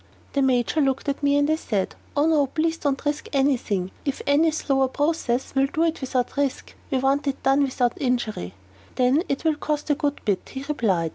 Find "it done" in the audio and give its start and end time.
7.27-7.61